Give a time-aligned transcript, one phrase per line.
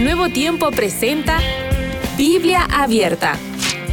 [0.00, 1.38] Nuevo Tiempo presenta
[2.16, 3.36] Biblia Abierta,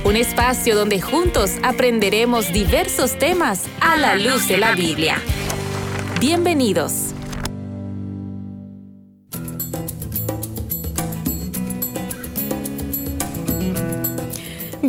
[0.05, 5.22] un espacio donde juntos aprenderemos diversos temas a la luz de la Biblia.
[6.22, 7.07] Bienvenidos.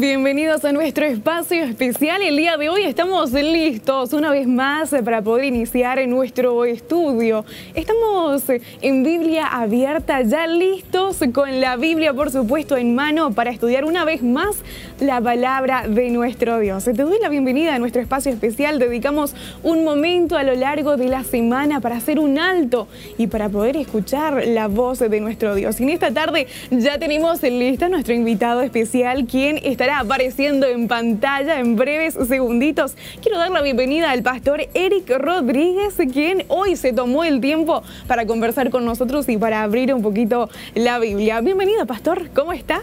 [0.01, 2.23] Bienvenidos a nuestro espacio especial.
[2.23, 7.45] El día de hoy estamos listos una vez más para poder iniciar nuestro estudio.
[7.75, 8.45] Estamos
[8.81, 14.05] en Biblia abierta, ya listos con la Biblia, por supuesto, en mano para estudiar una
[14.05, 14.59] vez más
[15.01, 16.85] la palabra de nuestro Dios.
[16.85, 18.79] Te doy la bienvenida a nuestro espacio especial.
[18.79, 19.35] Dedicamos
[19.65, 22.87] un momento a lo largo de la semana para hacer un alto
[23.17, 25.81] y para poder escuchar la voz de nuestro Dios.
[25.81, 29.59] Y en esta tarde ya tenemos en lista nuestro invitado especial, quien
[29.91, 32.97] apareciendo en pantalla en breves segunditos.
[33.23, 38.27] Quiero dar la bienvenida al pastor Eric Rodríguez, quien hoy se tomó el tiempo para
[38.27, 41.41] conversar con nosotros y para abrir un poquito la Biblia.
[41.41, 42.83] Bienvenido, pastor, ¿cómo está?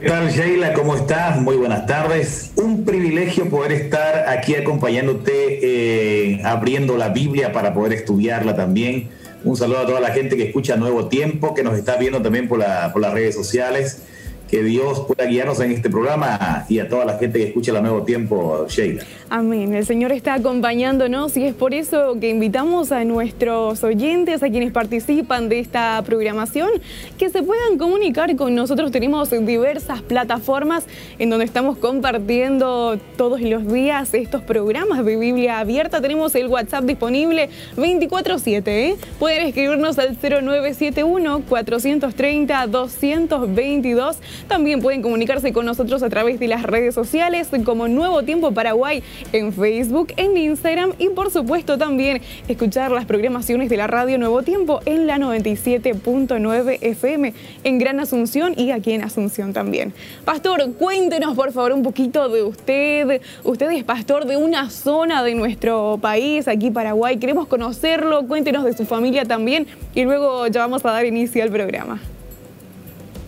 [0.00, 0.74] ¿Qué Sheila?
[0.74, 1.40] ¿Cómo estás?
[1.40, 2.52] Muy buenas tardes.
[2.56, 5.32] Un privilegio poder estar aquí acompañándote,
[5.62, 9.08] eh, abriendo la Biblia para poder estudiarla también.
[9.42, 12.46] Un saludo a toda la gente que escucha Nuevo Tiempo, que nos está viendo también
[12.46, 14.02] por, por las redes sociales
[14.50, 17.82] que Dios pueda guiarnos en este programa y a toda la gente que escucha el
[17.82, 19.02] nuevo tiempo, Sheila.
[19.28, 19.74] Amén.
[19.74, 24.72] El Señor está acompañándonos y es por eso que invitamos a nuestros oyentes, a quienes
[24.72, 26.70] participan de esta programación,
[27.18, 28.92] que se puedan comunicar con nosotros.
[28.92, 30.86] Tenemos diversas plataformas
[31.18, 36.00] en donde estamos compartiendo todos los días estos programas de Biblia abierta.
[36.00, 38.62] Tenemos el WhatsApp disponible 24/7.
[38.66, 38.96] ¿eh?
[39.18, 46.62] Pueden escribirnos al 0971 430 222 también pueden comunicarse con nosotros a través de las
[46.62, 52.90] redes sociales como Nuevo Tiempo Paraguay en Facebook, en Instagram y por supuesto también escuchar
[52.90, 58.70] las programaciones de la radio Nuevo Tiempo en la 97.9 FM en Gran Asunción y
[58.70, 59.92] aquí en Asunción también.
[60.24, 63.20] Pastor, cuéntenos por favor un poquito de usted.
[63.44, 67.16] Usted es pastor de una zona de nuestro país, aquí Paraguay.
[67.18, 71.50] Queremos conocerlo, cuéntenos de su familia también y luego ya vamos a dar inicio al
[71.50, 72.00] programa.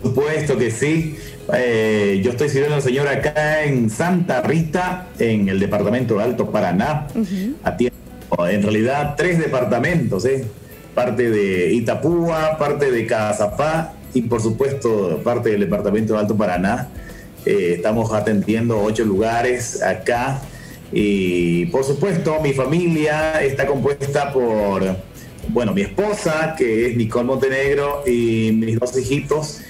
[0.01, 1.17] Supuesto que sí.
[1.53, 6.49] Eh, yo estoy sirviendo al Señor acá en Santa Rita, en el departamento de Alto
[6.51, 7.07] Paraná.
[7.15, 10.45] en realidad tres departamentos, ¿eh?
[10.93, 16.89] parte de Itapúa, parte de Cazapá y por supuesto parte del departamento de Alto Paraná.
[17.45, 20.41] Eh, estamos atendiendo ocho lugares acá
[20.91, 24.83] y por supuesto mi familia está compuesta por,
[25.49, 29.61] bueno, mi esposa que es Nicole Montenegro y mis dos hijitos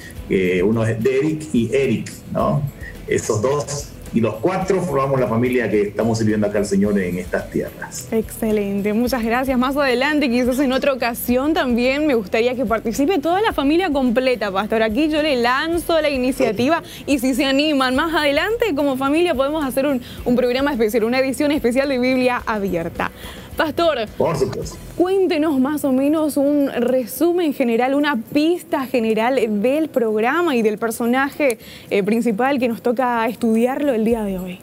[0.63, 2.61] uno es Derek y Eric, ¿no?
[3.07, 7.19] Esos dos y los cuatro formamos la familia que estamos sirviendo acá al Señor en
[7.19, 8.07] estas tierras.
[8.11, 9.57] Excelente, muchas gracias.
[9.59, 14.51] Más adelante, quizás en otra ocasión también me gustaría que participe toda la familia completa,
[14.51, 14.81] Pastor.
[14.81, 19.63] Aquí yo le lanzo la iniciativa y si se animan más adelante como familia podemos
[19.63, 23.11] hacer un programa especial, una edición especial de Biblia abierta.
[23.59, 24.77] Pastor, Por supuesto.
[24.95, 31.57] cuéntenos más o menos un resumen general, una pista general del programa y del personaje
[31.89, 34.59] eh, principal que nos toca estudiarlo el día de hoy.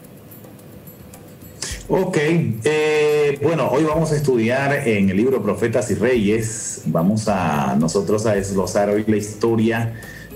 [1.91, 2.17] Ok,
[2.65, 8.25] eh, bueno, hoy vamos a estudiar en el libro Profetas y Reyes, vamos a nosotros
[8.25, 9.93] a desglosar hoy la historia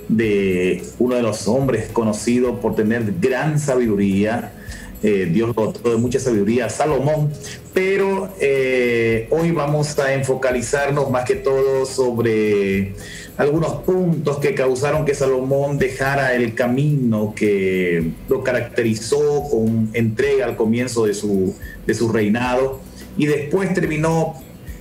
[0.06, 4.52] de uno de los hombres conocidos por tener gran sabiduría,
[5.02, 7.32] eh, Dios dotó de mucha sabiduría a Salomón,
[7.72, 12.94] pero eh, hoy vamos a enfocalizarnos más que todo sobre
[13.38, 20.56] algunos puntos que causaron que Salomón dejara el camino que lo caracterizó con entrega al
[20.56, 21.54] comienzo de su,
[21.86, 22.80] de su reinado
[23.16, 24.34] y después terminó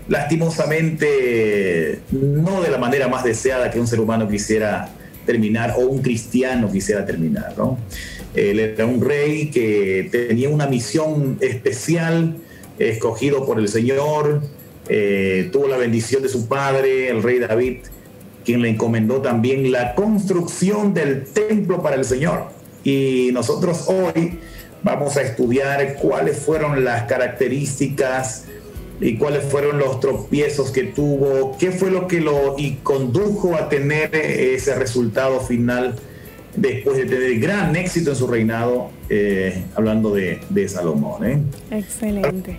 [0.10, 4.90] lastimosamente no de la manera más deseada que un ser humano quisiera
[5.30, 7.78] terminar o un cristiano quisiera terminar, ¿no?
[8.34, 12.36] Él era un rey que tenía una misión especial,
[12.80, 14.42] escogido por el Señor,
[14.88, 17.78] eh, tuvo la bendición de su padre, el rey David,
[18.44, 22.46] quien le encomendó también la construcción del templo para el Señor.
[22.84, 24.40] Y nosotros hoy
[24.82, 28.46] vamos a estudiar cuáles fueron las características
[29.02, 33.70] y cuáles fueron los tropiezos que tuvo, qué fue lo que lo y condujo a
[33.70, 35.96] tener ese resultado final
[36.56, 41.26] después de tener gran éxito en su reinado, eh, hablando de, Salomón.
[41.26, 41.40] ¿eh?
[41.72, 42.58] Excelente.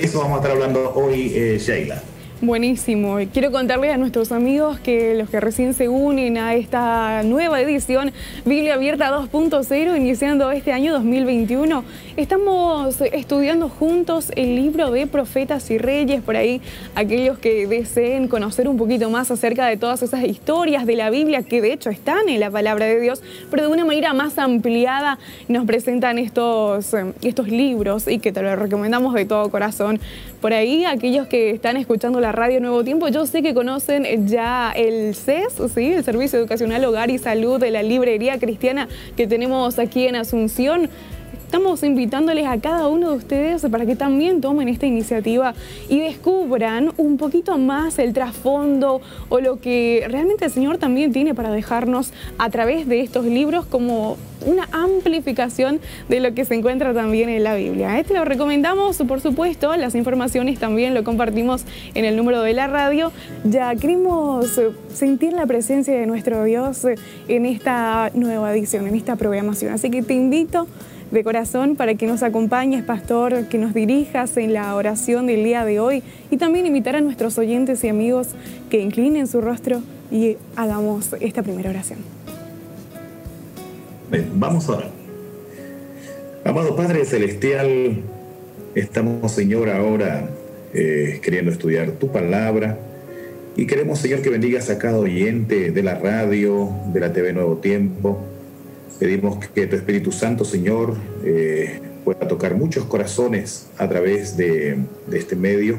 [0.00, 2.02] Eso vamos a estar hablando hoy, eh, Sheila.
[2.42, 3.18] Buenísimo.
[3.34, 8.12] Quiero contarles a nuestros amigos que los que recién se unen a esta nueva edición
[8.46, 11.84] Biblia Abierta 2.0, iniciando este año 2021,
[12.16, 16.22] estamos estudiando juntos el libro de Profetas y Reyes.
[16.22, 16.62] Por ahí,
[16.94, 21.42] aquellos que deseen conocer un poquito más acerca de todas esas historias de la Biblia,
[21.42, 25.18] que de hecho están en la palabra de Dios, pero de una manera más ampliada,
[25.48, 30.00] nos presentan estos, estos libros y que te los recomendamos de todo corazón.
[30.40, 33.08] Por ahí, aquellos que están escuchando la Radio Nuevo Tiempo.
[33.08, 35.92] Yo sé que conocen ya el CES, ¿sí?
[35.92, 38.88] el Servicio Educacional Hogar y Salud de la Librería Cristiana
[39.18, 40.88] que tenemos aquí en Asunción.
[41.50, 45.52] Estamos invitándoles a cada uno de ustedes para que también tomen esta iniciativa
[45.88, 49.00] y descubran un poquito más el trasfondo
[49.30, 53.66] o lo que realmente el Señor también tiene para dejarnos a través de estos libros
[53.66, 54.16] como
[54.46, 57.98] una amplificación de lo que se encuentra también en la Biblia.
[57.98, 61.64] Este lo recomendamos, por supuesto, las informaciones también lo compartimos
[61.94, 63.10] en el número de la radio.
[63.42, 64.60] Ya queremos
[64.94, 66.86] sentir la presencia de nuestro Dios
[67.26, 69.72] en esta nueva edición, en esta programación.
[69.72, 70.68] Así que te invito
[71.10, 75.64] de corazón para que nos acompañes, pastor, que nos dirijas en la oración del día
[75.64, 78.28] de hoy y también invitar a nuestros oyentes y amigos
[78.70, 81.98] que inclinen su rostro y hagamos esta primera oración.
[84.34, 84.90] vamos a orar.
[86.44, 88.02] Amado Padre Celestial,
[88.74, 90.28] estamos, Señor, ahora
[90.72, 92.78] eh, queriendo estudiar tu palabra
[93.56, 97.56] y queremos, Señor, que bendigas a cada oyente de la radio, de la TV Nuevo
[97.56, 98.29] Tiempo
[99.00, 100.94] Pedimos que tu Espíritu Santo, Señor,
[101.24, 104.76] eh, pueda tocar muchos corazones a través de,
[105.10, 105.78] este medio.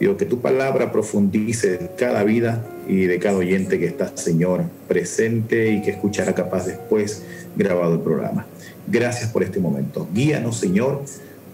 [0.00, 5.70] Digo que tu palabra profundice cada vida y de cada oyente que está, Señor, presente
[5.70, 7.22] y que escuchará capaz después
[7.54, 8.44] grabado el programa.
[8.88, 10.08] Gracias por este momento.
[10.12, 11.02] Guíanos, Señor,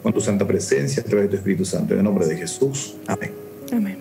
[0.03, 1.93] con tu santa presencia a través de tu Espíritu Santo.
[1.93, 2.97] En el nombre de Jesús.
[3.07, 3.31] Amén.
[3.71, 3.99] Amén.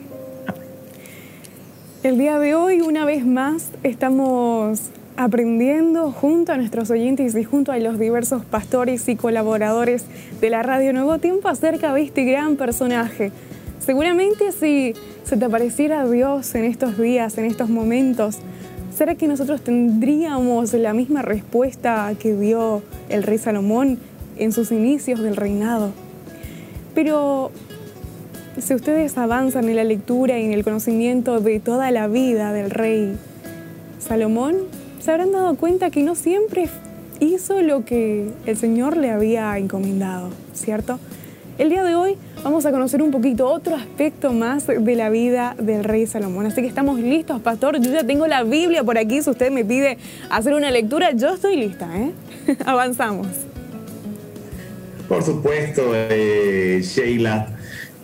[2.02, 7.72] El día de hoy, una vez más, estamos aprendiendo junto a nuestros oyentes y junto
[7.72, 10.06] a los diversos pastores y colaboradores
[10.42, 13.32] de la Radio Nuevo Tiempo acerca de este gran personaje.
[13.80, 14.94] Seguramente si
[15.24, 18.40] se te apareciera Dios en estos días, en estos momentos,
[18.96, 24.00] ¿será que nosotros tendríamos la misma respuesta que dio el rey Salomón
[24.38, 25.92] en sus inicios del reinado?
[26.96, 27.52] Pero
[28.58, 32.70] si ustedes avanzan en la lectura y en el conocimiento de toda la vida del
[32.70, 33.16] rey
[34.00, 34.56] Salomón,
[35.04, 36.70] se habrán dado cuenta que no siempre
[37.20, 40.98] hizo lo que el Señor le había encomendado, ¿cierto?
[41.58, 45.56] El día de hoy vamos a conocer un poquito otro aspecto más de la vida
[45.60, 46.46] del rey Salomón.
[46.46, 47.82] Así que estamos listos, pastor.
[47.82, 49.22] Yo ya tengo la Biblia por aquí.
[49.22, 49.98] Si usted me pide
[50.30, 51.90] hacer una lectura, yo estoy lista.
[51.96, 52.12] ¿eh?
[52.66, 53.28] Avanzamos.
[55.10, 57.50] Por supuesto, eh, Sheila,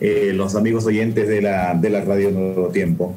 [0.01, 3.15] eh, los amigos oyentes de la, de la Radio Nuevo Tiempo.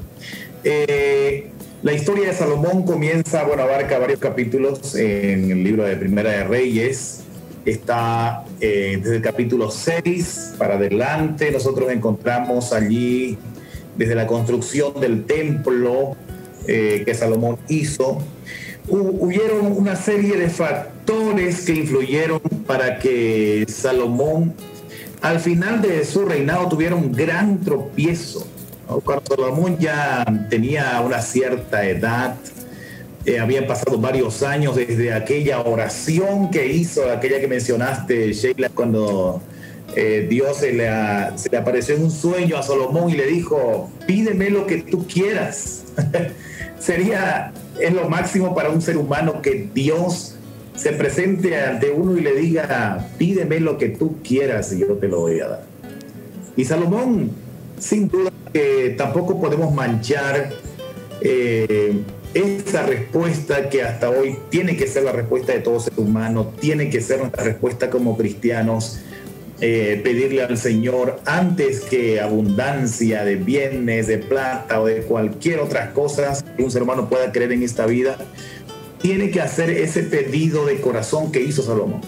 [0.64, 1.51] Eh,
[1.82, 6.44] la historia de Salomón comienza, bueno, abarca varios capítulos en el libro de Primera de
[6.44, 7.24] Reyes.
[7.64, 11.50] Está eh, desde el capítulo 6 para adelante.
[11.50, 13.36] Nosotros encontramos allí
[13.96, 16.16] desde la construcción del templo
[16.68, 18.18] eh, que Salomón hizo.
[18.88, 24.54] hubieron una serie de factores que influyeron para que Salomón
[25.20, 28.46] al final de su reinado tuviera un gran tropiezo
[29.26, 32.34] Salomón ya tenía una cierta edad,
[33.24, 39.40] eh, habían pasado varios años desde aquella oración que hizo, aquella que mencionaste, Sheila, cuando
[39.94, 40.88] eh, Dios se le,
[41.36, 45.06] se le, apareció en un sueño a Salomón y le dijo, pídeme lo que tú
[45.06, 45.84] quieras.
[46.80, 50.34] Sería, es lo máximo para un ser humano que Dios
[50.74, 55.06] se presente ante uno y le diga, pídeme lo que tú quieras y yo te
[55.06, 55.62] lo voy a dar.
[56.56, 57.30] Y Salomón,
[57.78, 58.31] sin duda,
[58.96, 60.50] tampoco podemos manchar
[61.24, 62.02] eh,
[62.34, 66.90] esa respuesta que hasta hoy tiene que ser la respuesta de todo ser humano, tiene
[66.90, 69.00] que ser nuestra respuesta como cristianos,
[69.60, 75.92] eh, pedirle al Señor antes que abundancia de bienes, de plata o de cualquier otra
[75.92, 78.16] cosa que un ser humano pueda creer en esta vida,
[79.00, 82.00] tiene que hacer ese pedido de corazón que hizo Salomón.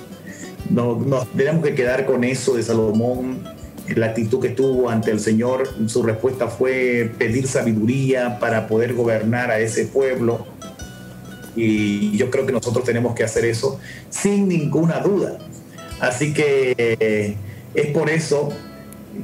[0.70, 3.53] No, nos tenemos que quedar con eso de Salomón
[3.88, 9.50] la actitud que tuvo ante el Señor, su respuesta fue pedir sabiduría para poder gobernar
[9.50, 10.46] a ese pueblo.
[11.54, 15.38] Y yo creo que nosotros tenemos que hacer eso sin ninguna duda.
[16.00, 17.36] Así que eh,
[17.74, 18.48] es por eso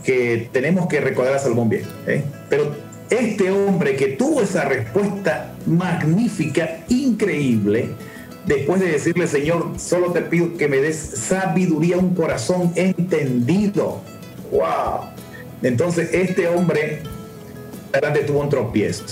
[0.05, 1.85] que tenemos que recordar a Salomón bien.
[2.07, 2.23] ¿eh?
[2.49, 2.75] Pero
[3.09, 7.89] este hombre que tuvo esa respuesta magnífica, increíble,
[8.47, 14.03] después de decirle, Señor, solo te pido que me des sabiduría, un corazón entendido
[14.51, 15.11] ¡Wow!
[15.63, 17.03] Entonces este hombre
[17.93, 19.05] adelante tuvo un tropiezo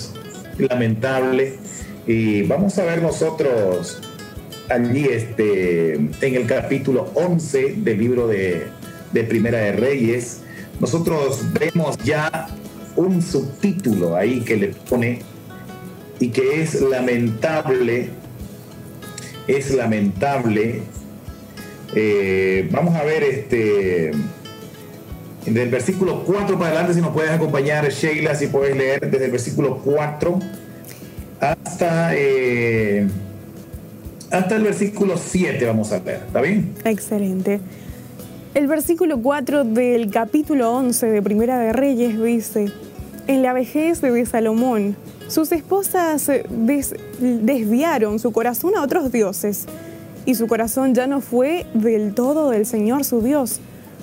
[0.58, 1.58] lamentable.
[2.06, 4.00] Y vamos a ver nosotros
[4.68, 8.66] allí este, en el capítulo 11 del libro de,
[9.12, 10.40] de Primera de Reyes,
[10.80, 12.48] nosotros vemos ya
[12.96, 15.20] un subtítulo ahí que le pone
[16.20, 18.08] y que es lamentable,
[19.46, 20.82] es lamentable.
[21.94, 24.12] Eh, vamos a ver este
[25.54, 29.30] del versículo 4 para adelante, si nos puedes acompañar, Sheila, si puedes leer desde el
[29.30, 30.38] versículo 4
[31.40, 33.06] hasta, eh,
[34.30, 36.74] hasta el versículo 7, vamos a leer, ¿está bien?
[36.84, 37.60] Excelente.
[38.54, 42.72] El versículo 4 del capítulo 11 de Primera de Reyes dice,
[43.26, 44.96] en la vejez de Salomón,
[45.28, 46.30] sus esposas
[47.20, 49.66] desviaron su corazón a otros dioses,
[50.24, 53.60] y su corazón ya no fue del todo del Señor su Dios,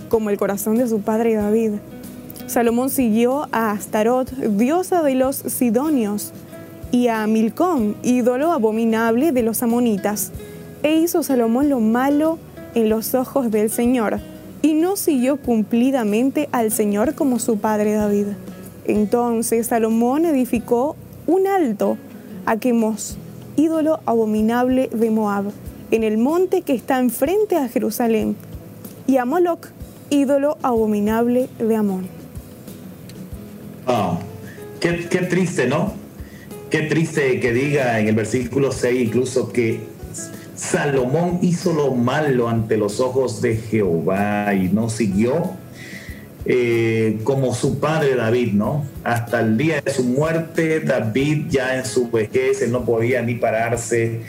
[0.09, 1.74] como el corazón de su padre David.
[2.47, 6.31] Salomón siguió a Astarot, diosa de los Sidonios,
[6.91, 10.31] y a Milcón, ídolo abominable de los amonitas.
[10.83, 12.38] E hizo Salomón lo malo
[12.75, 14.19] en los ojos del Señor,
[14.62, 18.27] y no siguió cumplidamente al Señor como su padre David.
[18.85, 20.95] Entonces Salomón edificó
[21.27, 21.97] un alto
[22.45, 23.17] a Quemos,
[23.55, 25.45] ídolo abominable de Moab,
[25.91, 28.35] en el monte que está enfrente a Jerusalén,
[29.07, 29.67] y a Moloch,
[30.15, 32.07] ídolo abominable de Amón.
[33.86, 34.17] Oh,
[34.79, 34.93] qué,
[35.29, 35.93] triste, ¿no?
[36.69, 39.79] Qué triste que diga en el versículo 6 incluso que
[40.55, 45.51] Salomón hizo lo malo ante los ojos de Jehová y no siguió
[46.48, 48.86] eh, como su padre David, ¿no?
[49.03, 53.36] Hasta el día de su muerte, David ya en su vejez, él no podía ni
[53.36, 54.22] pararse,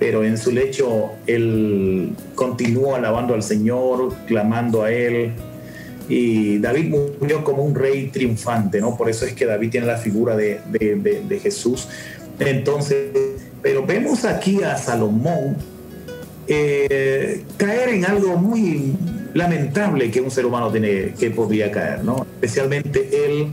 [0.00, 5.32] pero en su lecho él continuó alabando al Señor, clamando a él.
[6.08, 8.96] Y David murió como un rey triunfante, ¿no?
[8.96, 11.86] Por eso es que David tiene la figura de, Jesús.
[12.38, 13.10] Entonces,
[13.60, 15.58] pero vemos aquí a Salomón
[16.48, 18.94] eh, caer en algo muy
[19.34, 22.26] lamentable que un ser humano tiene, que podría caer, ¿no?
[22.40, 23.48] Especialmente él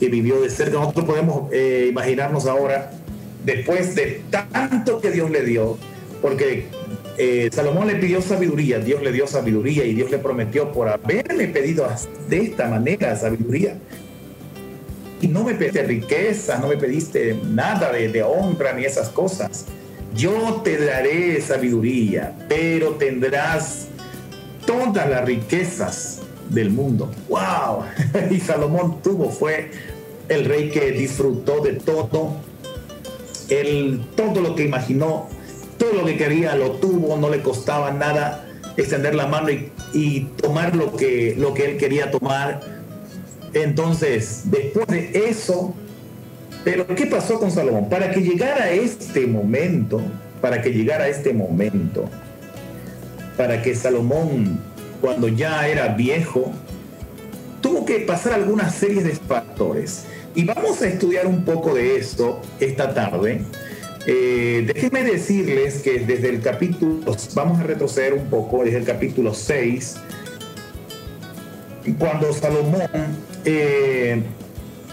[0.00, 0.78] que vivió de cerca.
[0.78, 2.90] Nosotros podemos eh, imaginarnos ahora,
[3.44, 5.76] después de tanto que Dios le dio,
[6.20, 6.66] porque
[7.18, 11.48] eh, Salomón le pidió sabiduría, Dios le dio sabiduría y Dios le prometió por haberme
[11.48, 11.86] pedido
[12.28, 13.76] de esta manera sabiduría.
[15.20, 19.66] Y no me pediste riqueza, no me pediste nada de, de honra ni esas cosas.
[20.14, 23.88] Yo te daré sabiduría, pero tendrás
[24.66, 27.10] todas las riquezas del mundo.
[27.28, 27.84] ¡Wow!
[28.30, 29.70] y Salomón tuvo, fue
[30.28, 32.36] el rey que disfrutó de todo,
[33.50, 35.28] el, todo lo que imaginó
[35.80, 38.44] todo lo que quería lo tuvo, no le costaba nada
[38.76, 39.48] extender la mano
[39.94, 42.60] y, tomar lo que, lo que él quería tomar.
[43.54, 45.74] Entonces, después de eso,
[46.64, 47.88] pero ¿qué pasó con Salomón?
[47.88, 50.02] Para que llegara este momento,
[50.42, 52.04] para que llegara este momento,
[53.38, 54.60] para que Salomón,
[55.00, 56.52] cuando ya era viejo,
[57.62, 60.04] tuvo que pasar algunas series de factores.
[60.34, 63.40] Y vamos a estudiar un poco de esto esta tarde
[64.12, 69.32] eh, déjenme decirles que desde el capítulo, vamos a retroceder un poco, desde el capítulo
[69.32, 69.98] 6,
[71.96, 72.82] cuando Salomón
[73.44, 74.20] eh,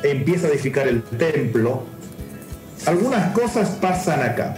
[0.04, 1.82] empieza a edificar el templo,
[2.86, 4.56] algunas cosas pasan acá.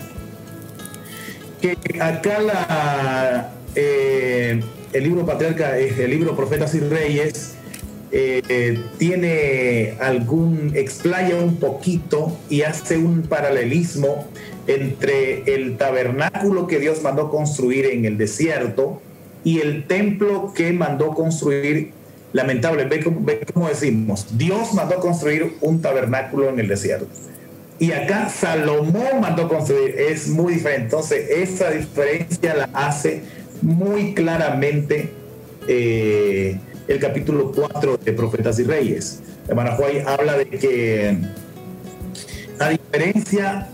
[1.62, 4.62] Que acá la, eh,
[4.92, 7.56] el libro patriarca, el libro Profetas y Reyes,
[8.12, 14.28] eh, tiene algún, explaya un poquito y hace un paralelismo
[14.69, 19.01] entre el tabernáculo que Dios mandó construir en el desierto
[19.43, 21.91] y el templo que mandó construir,
[22.33, 23.03] lamentable, ve
[23.51, 27.07] cómo decimos, Dios mandó construir un tabernáculo en el desierto.
[27.79, 30.83] Y acá Salomón mandó construir, es muy diferente.
[30.83, 33.23] Entonces, esa diferencia la hace
[33.63, 35.09] muy claramente
[35.67, 39.21] eh, el capítulo 4 de Profetas y Reyes.
[39.47, 41.17] Hermana Juárez habla de que,
[42.59, 43.69] a diferencia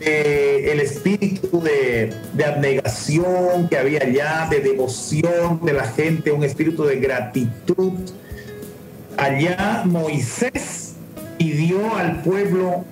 [0.00, 6.44] del el espíritu de, de, abnegación que había allá, de devoción de la gente, un
[6.44, 7.92] espíritu de gratitud,
[9.16, 10.94] allá Moisés
[11.38, 12.84] pidió al pueblo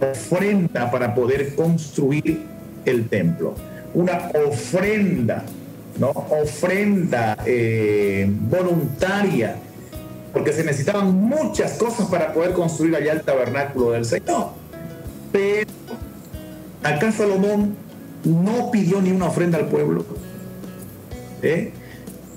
[0.00, 2.42] ofrenda para poder construir
[2.84, 3.54] el templo.
[3.92, 5.44] Una ofrenda
[5.98, 6.10] ¿no?
[6.10, 9.56] ofrenda eh, voluntaria,
[10.32, 14.48] porque se necesitaban muchas cosas para poder construir allá el tabernáculo del Señor.
[15.32, 15.70] Pero
[16.82, 17.76] acá Salomón
[18.24, 20.04] no pidió ni una ofrenda al pueblo.
[21.42, 21.72] ¿eh?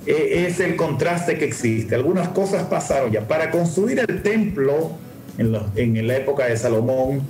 [0.06, 1.96] E, es el contraste que existe.
[1.96, 3.28] Algunas cosas pasaron ya.
[3.28, 4.92] Para construir el templo
[5.38, 7.22] en, en la época de Salomón.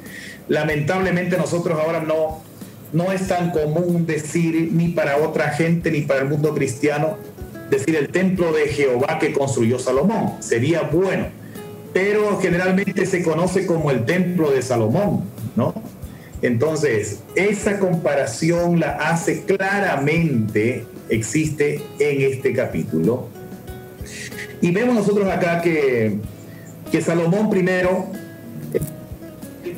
[0.47, 2.41] Lamentablemente nosotros ahora no,
[2.91, 7.17] no es tan común decir ni para otra gente ni para el mundo cristiano
[7.69, 10.33] decir el templo de Jehová que construyó Salomón.
[10.39, 11.27] Sería bueno,
[11.93, 15.23] pero generalmente se conoce como el templo de Salomón,
[15.55, 15.73] ¿no?
[16.43, 23.29] Entonces, esa comparación la hace claramente, existe en este capítulo.
[24.59, 26.17] Y vemos nosotros acá que,
[26.91, 28.07] que Salomón primero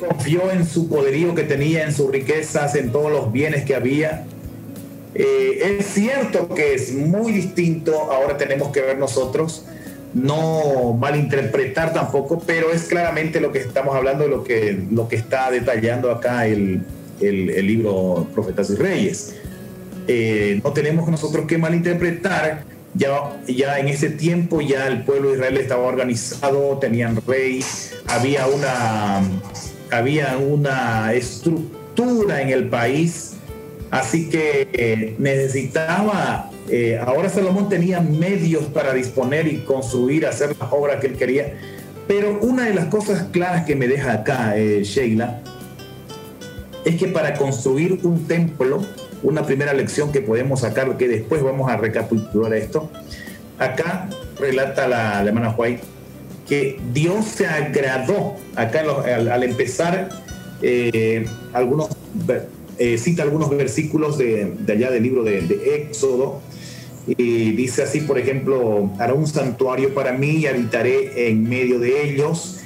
[0.08, 4.24] confió en su poderío que tenía, en sus riquezas, en todos los bienes que había.
[5.14, 9.64] Eh, es cierto que es muy distinto, ahora tenemos que ver nosotros,
[10.14, 15.50] no malinterpretar tampoco, pero es claramente lo que estamos hablando lo que, lo que está
[15.50, 16.82] detallando acá el,
[17.20, 19.34] el, libro Profetas y Reyes.
[20.08, 25.34] Eh, no tenemos nosotros que malinterpretar, ya, ya en ese tiempo ya el pueblo de
[25.34, 27.62] Israel estaba organizado, tenían rey,
[28.08, 29.22] había una
[29.90, 33.34] había una estructura en el país,
[33.90, 40.72] así que eh, necesitaba, eh, ahora Salomón tenía medios para disponer y construir, hacer las
[40.72, 41.54] obras que él quería,
[42.06, 45.42] pero una de las cosas claras que me deja acá, eh, Sheila,
[46.84, 48.80] es que para construir un templo,
[49.22, 52.90] una primera lección que podemos sacar, que después vamos a recapitular esto,
[53.58, 54.08] acá
[54.38, 55.82] relata la, la hermana White,
[56.48, 60.08] que Dios se agradó, acá al, empezar,
[60.62, 61.88] eh, algunos,
[62.78, 65.38] eh, cita algunos versículos de, allá del libro de,
[65.76, 66.40] Éxodo,
[67.06, 72.10] y dice así, por ejemplo, hará un santuario para mí y habitaré en medio de
[72.10, 72.60] ellos.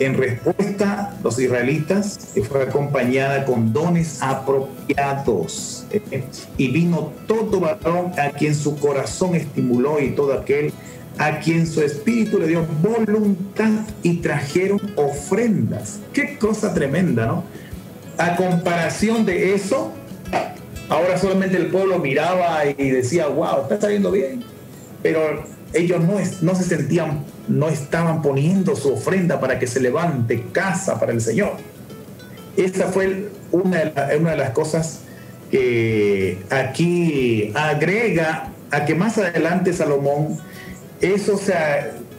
[0.00, 5.86] En respuesta, los israelitas fue acompañada con dones apropiados.
[5.90, 6.24] Eh,
[6.56, 10.72] y vino todo varón a quien su corazón estimuló y todo aquel
[11.18, 16.00] a quien su espíritu le dio voluntad y trajeron ofrendas.
[16.12, 17.44] Qué cosa tremenda, ¿no?
[18.18, 19.92] A comparación de eso,
[20.88, 24.44] ahora solamente el pueblo miraba y decía, wow, está saliendo bien.
[25.02, 30.44] Pero ellos no, no se sentían, no estaban poniendo su ofrenda para que se levante
[30.52, 31.52] casa para el Señor.
[32.56, 35.00] Esa fue una de, una de las cosas
[35.50, 40.38] que aquí agrega a que más adelante Salomón
[41.00, 41.54] eso se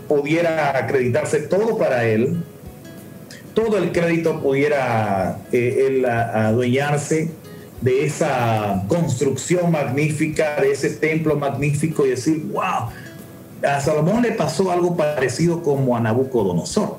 [0.08, 2.43] pudiera acreditarse todo para él,
[3.54, 7.32] todo el crédito pudiera eh, él adueñarse
[7.86, 12.89] de esa construcción magnífica, de ese templo magnífico y decir, wow,
[13.63, 16.98] a Salomón le pasó algo parecido como a Nabucodonosor.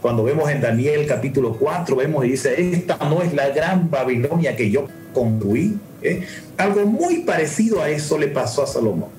[0.00, 4.54] Cuando vemos en Daniel capítulo 4, vemos y dice, esta no es la gran Babilonia
[4.54, 5.76] que yo construí.
[6.02, 6.24] ¿eh?
[6.58, 9.16] Algo muy parecido a eso le pasó a Salomón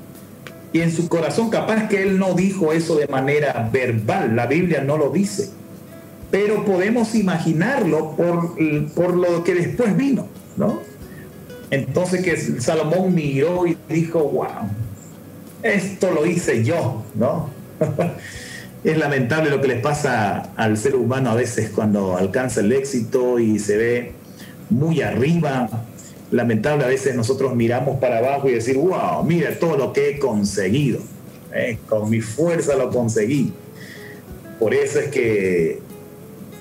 [0.73, 4.81] y en su corazón, capaz que él no dijo eso de manera verbal, la Biblia
[4.81, 5.49] no lo dice,
[6.29, 8.55] pero podemos imaginarlo por,
[8.93, 10.81] por lo que después vino, ¿no?
[11.69, 14.69] Entonces que Salomón miró y dijo, wow,
[15.63, 17.49] esto lo hice yo, ¿no?
[18.83, 23.39] es lamentable lo que le pasa al ser humano a veces cuando alcanza el éxito
[23.39, 24.11] y se ve
[24.69, 25.69] muy arriba,
[26.31, 30.19] lamentable a veces nosotros miramos para abajo y decir, wow, mira todo lo que he
[30.19, 30.99] conseguido.
[31.53, 31.77] ¿eh?
[31.87, 33.53] Con mi fuerza lo conseguí.
[34.59, 35.79] Por eso es que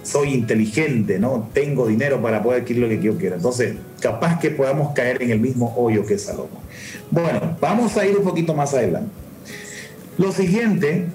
[0.07, 1.51] soy inteligente, ¿no?
[1.53, 3.37] Tengo dinero para poder adquirir lo que yo quiera.
[3.37, 6.63] Entonces, capaz que podamos caer en el mismo hoyo que Salomón.
[7.11, 9.11] Bueno, vamos a ir un poquito más adelante.
[10.19, 11.07] Lo siguiente,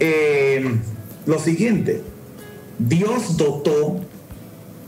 [0.00, 0.64] eh,
[1.26, 2.02] lo siguiente,
[2.78, 4.00] Dios dotó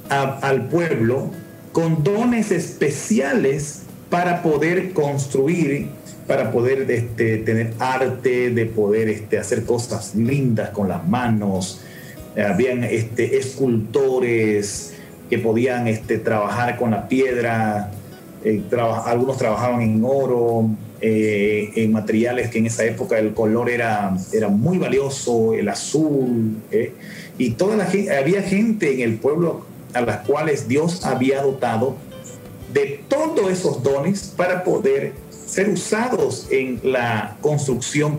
[0.09, 1.31] al pueblo
[1.73, 5.89] con dones especiales para poder construir,
[6.27, 11.81] para poder este, tener arte, de poder este, hacer cosas lindas con las manos.
[12.37, 14.95] Habían este, escultores
[15.31, 17.91] que podían este, trabajar con la piedra,
[18.45, 18.63] eh,
[19.07, 20.71] algunos trabajaban en oro,
[21.01, 26.57] eh, en materiales que en esa época el color era, era muy valioso, el azul,
[26.71, 26.93] eh,
[27.39, 31.97] y toda la gente, había gente en el pueblo a las cuales Dios había dotado
[32.73, 38.19] de todos esos dones para poder ser usados en la construcción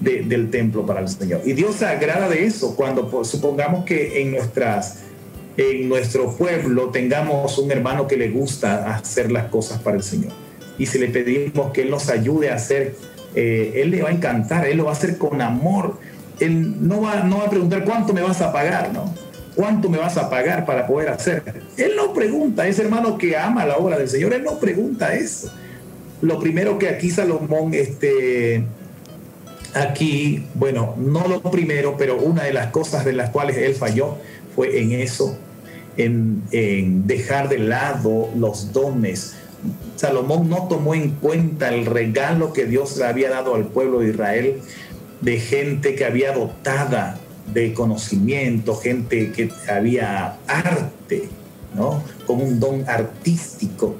[0.00, 1.42] del templo para el Señor.
[1.44, 5.00] Y Dios se agrada de eso cuando pues, supongamos que en, nuestras,
[5.56, 10.32] en nuestro pueblo tengamos un hermano que le gusta hacer las cosas para el Señor.
[10.78, 12.94] Y si le pedimos que Él nos ayude a hacer,
[13.34, 15.98] eh, Él le va a encantar, Él lo va a hacer con amor.
[16.40, 19.12] Él no va, no va a preguntar cuánto me vas a pagar, ¿no?
[19.54, 21.42] ¿cuánto me vas a pagar para poder hacer?
[21.76, 25.52] Él no pregunta, ese hermano que ama la obra del Señor, él no pregunta eso.
[26.22, 28.64] Lo primero que aquí Salomón este,
[29.74, 34.16] aquí, bueno, no lo primero, pero una de las cosas de las cuales él falló
[34.54, 35.36] fue en eso,
[35.96, 39.34] en, dejar de lado los dones.
[39.96, 44.10] Salomón no tomó en cuenta el regalo que Dios le había dado al pueblo de
[44.10, 44.60] Israel
[45.20, 47.18] de gente que había dotada
[47.52, 51.28] de conocimiento, gente que había arte,
[51.76, 52.02] ¿no?
[52.26, 53.96] Con un don artístico.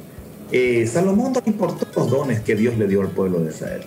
[0.51, 3.83] Eh, Salomón no importó los dones que Dios le dio al pueblo de Israel.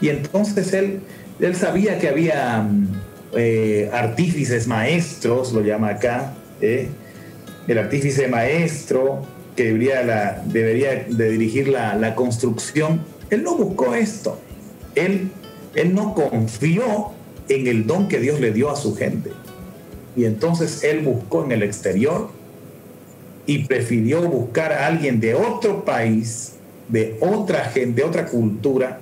[0.00, 1.00] Y entonces él,
[1.40, 2.88] él sabía que había mm,
[3.36, 6.88] eh, artífices maestros, lo llama acá, ¿eh?
[7.68, 9.22] el artífice maestro
[9.56, 13.02] que debería, la, debería de dirigir la, la, construcción.
[13.30, 14.38] Él no buscó esto.
[14.94, 15.30] Él,
[15.74, 17.12] él no confió
[17.48, 19.30] en el don que Dios le dio a su gente.
[20.16, 22.30] Y entonces él buscó en el exterior
[23.46, 26.54] y prefirió buscar a alguien de otro país,
[26.88, 29.00] de otra gente, de otra cultura,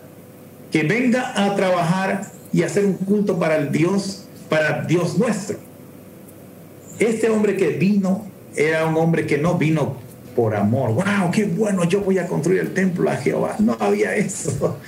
[0.71, 5.59] que venga a trabajar y hacer un culto para el Dios, para Dios nuestro.
[6.99, 8.27] Este hombre que vino
[8.57, 9.97] era un hombre que no vino
[10.35, 10.91] por amor.
[10.95, 11.31] ¡Wow!
[11.33, 11.85] ¡Qué bueno!
[11.85, 13.57] Yo voy a construir el templo a Jehová.
[13.59, 14.79] No había eso.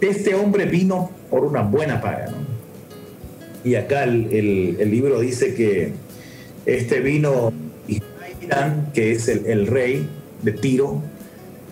[0.00, 2.28] Este hombre vino por una buena paga.
[3.62, 5.92] Y acá el, el, libro dice que
[6.64, 7.52] este vino
[8.94, 10.08] que es el, el, rey
[10.42, 11.02] de Tiro,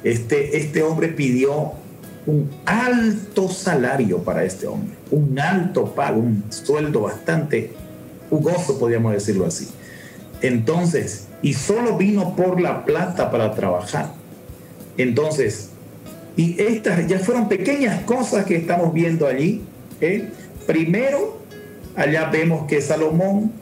[0.05, 1.73] este, este hombre pidió
[2.29, 7.71] un alto salario para este hombre, un alto pago, un sueldo bastante
[8.29, 9.67] jugoso, podríamos decirlo así.
[10.43, 14.13] Entonces, y solo vino por la plata para trabajar.
[14.99, 15.71] Entonces,
[16.37, 19.63] y estas ya fueron pequeñas cosas que estamos viendo allí.
[20.03, 20.29] ¿eh?
[20.67, 21.39] Primero,
[21.97, 23.53] allá vemos que Salomón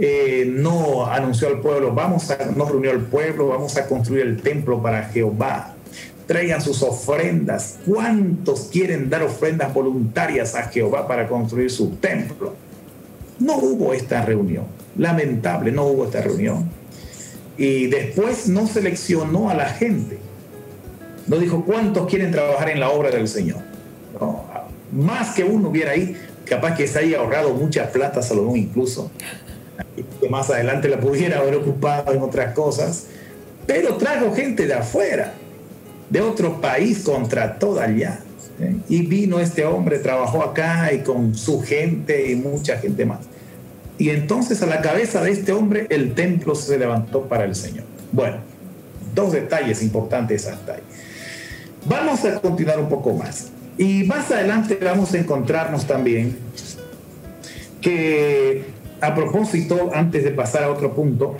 [0.00, 4.42] eh, no anunció al pueblo, vamos a, nos reunió al pueblo, vamos a construir el
[4.42, 5.71] templo para Jehová
[6.32, 7.76] traigan sus ofrendas.
[7.86, 12.54] ¿Cuántos quieren dar ofrendas voluntarias a Jehová para construir su templo?
[13.38, 14.64] No hubo esta reunión.
[14.96, 16.70] Lamentable, no hubo esta reunión.
[17.58, 20.18] Y después no seleccionó a la gente.
[21.26, 23.58] No dijo cuántos quieren trabajar en la obra del Señor.
[24.90, 26.16] más que uno hubiera ahí,
[26.46, 29.10] capaz que se haya ahorrado mucha plata Salomón incluso.
[30.18, 33.08] Que más adelante la pudiera haber ocupado en otras cosas.
[33.66, 35.34] Pero trajo gente de afuera
[36.12, 38.20] de otro país contrató allá.
[38.60, 38.76] ¿eh?
[38.88, 43.20] Y vino este hombre, trabajó acá y con su gente y mucha gente más.
[43.96, 47.84] Y entonces a la cabeza de este hombre el templo se levantó para el Señor.
[48.12, 48.36] Bueno,
[49.14, 50.82] dos detalles importantes hasta ahí.
[51.86, 53.48] Vamos a continuar un poco más.
[53.78, 56.36] Y más adelante vamos a encontrarnos también
[57.80, 58.66] que
[59.00, 61.36] a propósito, antes de pasar a otro punto,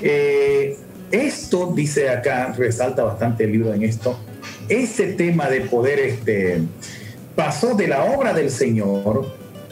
[0.00, 0.76] eh,
[1.12, 4.18] esto, dice acá, resalta bastante el libro en esto,
[4.68, 6.62] ese tema de poder este,
[7.36, 9.26] pasó de la obra del Señor,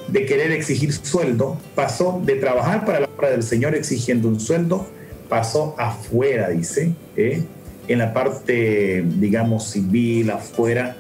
[0.09, 4.87] de querer exigir sueldo, pasó de trabajar para la obra del Señor exigiendo un sueldo,
[5.29, 7.43] pasó afuera, dice, ¿eh?
[7.89, 10.97] en la parte, digamos, civil, afuera,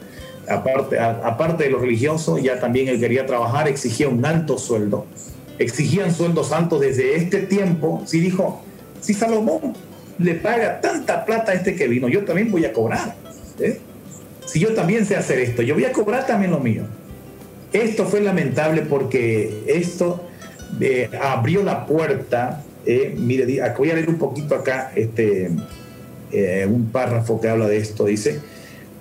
[0.48, 5.06] aparte, aparte de lo religioso, ya también él quería trabajar, exigía un alto sueldo,
[5.58, 8.62] exigían sueldos altos desde este tiempo, si dijo,
[9.00, 9.74] si Salomón
[10.20, 13.14] le paga tanta plata a este que vino, yo también voy a cobrar.
[13.58, 13.78] ¿eh?
[14.46, 16.82] Si yo también sé hacer esto, yo voy a cobrar también lo mío.
[17.72, 20.24] Esto fue lamentable porque esto
[20.80, 22.62] eh, abrió la puerta.
[22.84, 25.50] Eh, mire, voy a leer un poquito acá este,
[26.66, 28.04] un párrafo que habla de esto.
[28.04, 28.40] Dice,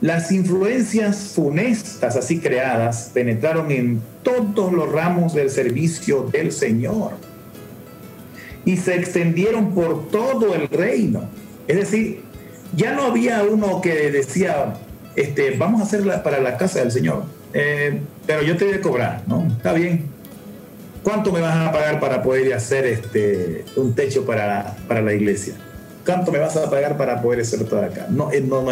[0.02, 7.29] las influencias funestas así creadas penetraron en todos los ramos del servicio del Señor
[8.66, 11.30] y se extendieron por todo el reino.
[11.68, 12.22] Es decir,
[12.76, 14.74] ya no había uno que decía,
[15.16, 18.82] este, vamos a hacerla para la casa del Señor, eh, pero yo te voy a
[18.82, 19.48] cobrar, ¿no?
[19.48, 20.06] Está bien.
[21.04, 25.56] ¿Cuánto me vas a pagar para poder hacer este, un techo para, para la iglesia?
[26.06, 28.08] ¿Cuánto me vas a pagar para poder hacer todo acá?
[28.10, 28.72] No, eh, no, no,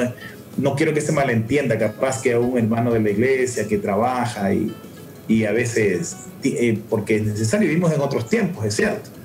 [0.57, 4.75] no quiero que se malentienda, capaz que un hermano de la iglesia que trabaja y,
[5.27, 9.16] y a veces, eh, porque es necesario, vivimos en otros tiempos, es cierto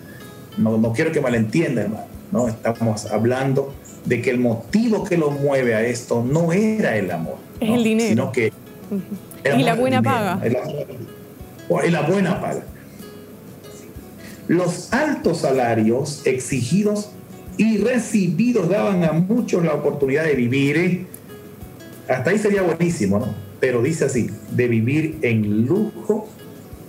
[0.57, 2.07] no, quiero que malentiendan, hermano.
[2.33, 2.49] ¿no?
[2.49, 7.37] Estamos hablando de que el motivo que lo mueve a esto no era el amor.
[7.61, 8.09] Es el dinero.
[8.09, 8.53] Sino que.
[9.57, 10.41] Y la buena paga.
[10.45, 12.63] Y la buena paga.
[14.49, 17.11] Los altos salarios exigidos
[17.57, 20.77] y recibidos daban a muchos la oportunidad de vivir.
[20.77, 21.07] ¿eh?
[22.09, 23.35] Hasta ahí sería buenísimo, ¿no?
[23.61, 26.29] Pero dice así: de vivir en lujo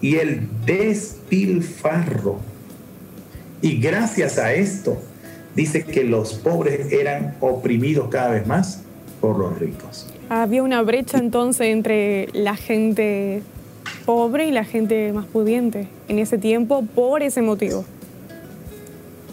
[0.02, 2.40] y el despilfarro
[3.64, 5.02] y gracias a esto,
[5.56, 8.82] dice que los pobres eran oprimidos cada vez más
[9.22, 10.06] por los ricos.
[10.28, 13.42] Había una brecha entonces entre la gente
[14.06, 17.86] pobre y la gente más pudiente en ese tiempo por ese motivo.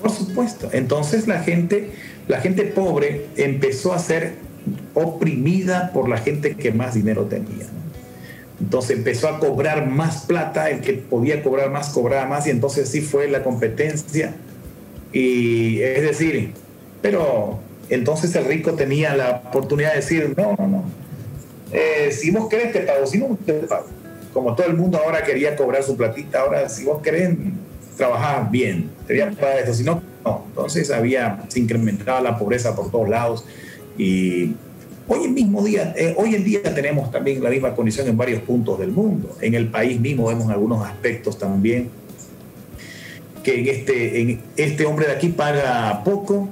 [0.00, 0.68] Por supuesto.
[0.72, 1.90] Entonces la gente,
[2.28, 4.34] la gente pobre empezó a ser
[4.94, 7.66] oprimida por la gente que más dinero tenía.
[8.60, 12.88] Entonces empezó a cobrar más plata, el que podía cobrar más cobraba más y entonces
[12.88, 14.34] sí fue la competencia.
[15.12, 16.52] Y es decir,
[17.00, 20.84] pero entonces el rico tenía la oportunidad de decir, no, no, no,
[21.72, 23.86] eh, si vos querés te pago, si no te pago.
[24.32, 27.30] Como todo el mundo ahora quería cobrar su platita, ahora si vos querés
[27.96, 30.44] trabajar bien, te voy a pagar esto, si no, no.
[30.48, 33.44] Entonces había, se incrementaba la pobreza por todos lados
[33.98, 34.54] y
[35.12, 38.42] hoy en mismo día, eh, hoy en día tenemos también la misma condición en varios
[38.42, 39.36] puntos del mundo.
[39.40, 41.90] En el país mismo vemos algunos aspectos también
[43.42, 46.48] que en este, en este hombre de aquí paga poco,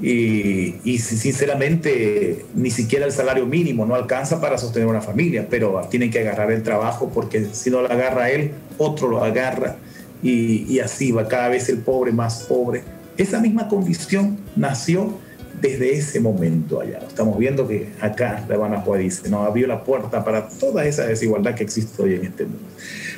[0.00, 6.10] y, sinceramente ni siquiera el salario mínimo no alcanza para sostener una familia, pero tienen
[6.10, 9.76] que agarrar el trabajo porque si no lo agarra él, otro lo agarra
[10.22, 12.82] y, así va cada vez el pobre más pobre.
[13.16, 15.18] Esa misma condición nació
[15.60, 17.00] desde ese momento allá.
[17.06, 21.54] Estamos viendo que acá la Habana dice, nos abrió la puerta para toda esa desigualdad
[21.54, 22.68] que existe hoy en este mundo.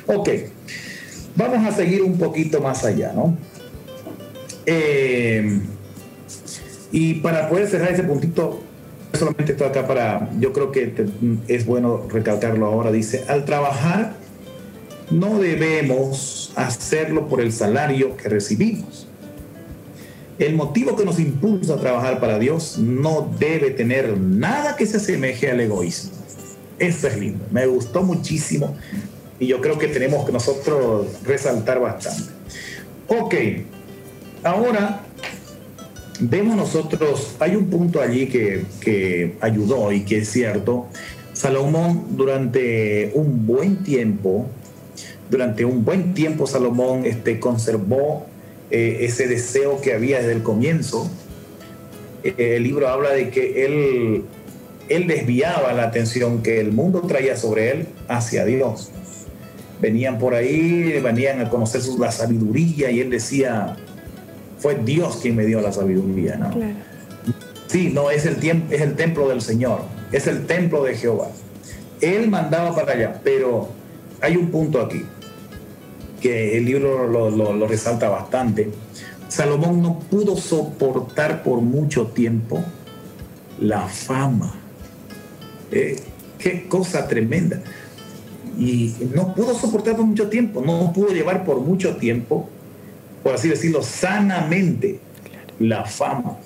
[0.07, 0.29] Ok,
[1.35, 3.37] vamos a seguir un poquito más allá, ¿no?
[4.65, 5.59] Eh,
[6.91, 8.61] y para poder cerrar ese puntito,
[9.13, 10.93] solamente estoy acá para, yo creo que
[11.47, 14.13] es bueno recalcarlo ahora, dice, al trabajar
[15.09, 19.07] no debemos hacerlo por el salario que recibimos.
[20.41, 24.97] El motivo que nos impulsa a trabajar para Dios no debe tener nada que se
[24.97, 26.13] asemeje al egoísmo.
[26.79, 28.75] Eso es lindo, me gustó muchísimo
[29.39, 32.31] y yo creo que tenemos que nosotros resaltar bastante.
[33.07, 33.35] Ok,
[34.43, 35.03] ahora
[36.19, 40.87] vemos nosotros, hay un punto allí que, ayudó y que es cierto.
[41.33, 44.47] Salomón durante un buen tiempo,
[45.29, 48.25] durante un buen tiempo Salomón este, conservó
[48.71, 51.09] eh, ese deseo que había desde el comienzo.
[52.23, 54.23] Eh, el libro habla de que él,
[54.87, 58.89] él desviaba la atención que el mundo traía sobre él hacia Dios.
[59.81, 63.75] Venían por ahí, venían a conocer la sabiduría y él decía,
[64.59, 66.51] fue Dios quien me dio la sabiduría, ¿no?
[67.67, 69.81] Sí, no, es el, tiempo, es el templo del Señor,
[70.11, 71.29] es el templo de Jehová.
[71.99, 73.69] Él mandaba para allá, pero
[74.21, 75.03] hay un punto aquí
[76.21, 78.69] que el libro lo, resalta bastante.
[79.27, 82.63] Salomón no pudo soportar por mucho tiempo
[83.59, 84.53] la fama.
[85.71, 85.99] Eh,
[86.37, 87.61] qué cosa tremenda.
[88.59, 92.49] Y no pudo soportar por mucho tiempo, no pudo llevar por mucho tiempo
[93.23, 94.99] por así decirlo, sanamente
[95.59, 96.37] la fama.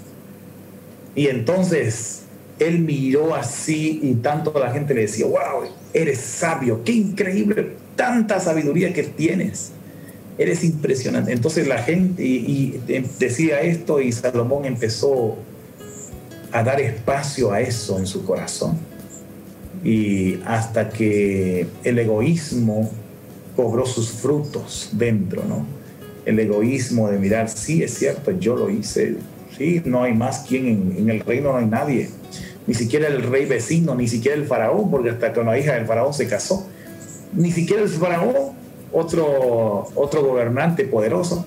[1.16, 2.24] Y entonces
[2.60, 8.40] él miró así y tanto la gente le decía, wow, eres sabio, qué increíble, tanta
[8.40, 9.72] sabiduría que tienes.
[10.38, 11.32] Eres impresionante.
[11.32, 12.80] Entonces la gente
[13.20, 15.38] decía esto y Salomón empezó
[16.52, 18.78] a dar espacio a eso en su corazón.
[19.84, 22.90] Y hasta que el egoísmo
[23.56, 25.66] cobró sus frutos dentro, ¿no?
[26.26, 29.16] el egoísmo de mirar, sí, es cierto, yo lo hice,
[29.58, 32.10] sí, no hay más quien en, el reino, no hay nadie,
[32.68, 35.86] ni siquiera el rey vecino, ni siquiera el faraón, porque hasta que una hija del
[35.86, 36.68] faraón se casó,
[37.36, 38.54] ni siquiera el faraón,
[38.92, 41.46] otro, otro gobernante poderoso,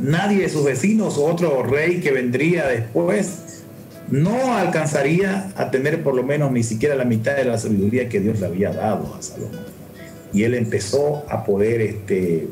[0.00, 3.38] nadie de sus vecinos o otro rey que vendría después,
[4.10, 8.20] no alcanzaría a tener por lo menos ni siquiera la mitad de la sabiduría que
[8.20, 9.64] Dios le había dado a Salomón.
[10.32, 12.48] Y él empezó a poder este,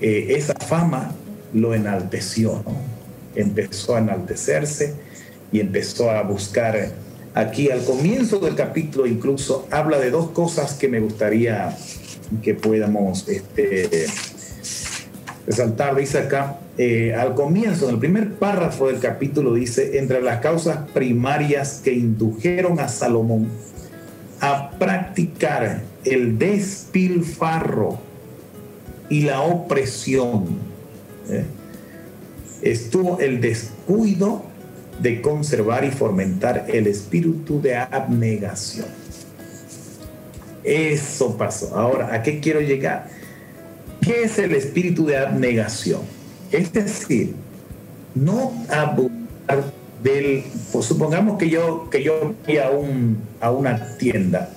[0.00, 1.14] eh, esa fama
[1.54, 2.62] lo enalteció,
[3.34, 4.94] empezó a enaltecerse
[5.52, 7.05] y empezó a buscar.
[7.36, 11.76] Aquí al comienzo del capítulo incluso habla de dos cosas que me gustaría
[12.42, 14.06] que podamos este,
[15.46, 15.94] resaltar.
[15.96, 20.88] Dice acá, eh, al comienzo, en el primer párrafo del capítulo dice, entre las causas
[20.94, 23.48] primarias que indujeron a Salomón
[24.40, 27.98] a practicar el despilfarro
[29.10, 30.46] y la opresión.
[31.28, 31.44] ¿eh?
[32.62, 34.55] Estuvo el descuido
[35.00, 38.86] de conservar y fomentar el espíritu de abnegación.
[40.64, 41.76] Eso pasó.
[41.76, 43.08] Ahora, ¿a qué quiero llegar?
[44.00, 46.00] ¿Qué es el espíritu de abnegación?
[46.50, 47.34] Es decir,
[48.14, 50.44] no abusar del...
[50.72, 54.50] Pues supongamos que yo, que yo voy a, un, a una tienda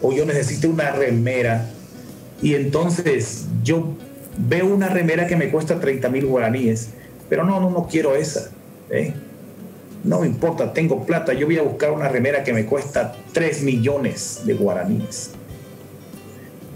[0.00, 1.68] o yo necesito una remera
[2.40, 3.94] y entonces yo
[4.36, 6.90] veo una remera que me cuesta 30 mil guaraníes,
[7.28, 8.50] pero no, no, no quiero esa.
[8.90, 9.12] ¿eh?
[10.04, 13.62] No me importa, tengo plata, yo voy a buscar una remera que me cuesta 3
[13.62, 15.32] millones de guaraníes.